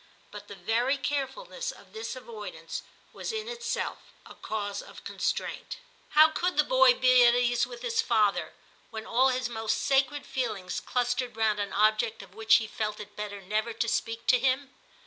[0.31, 2.81] But the very carefulness of this avoidance
[3.13, 5.77] was in itself a cause of constraint.
[6.17, 8.55] How could the boy be at ease with his father
[8.89, 11.37] when all his most sacred feelings clustered 214 ^^^ CHAP.
[11.37, 14.73] round an object of which he felt it better never to speak to him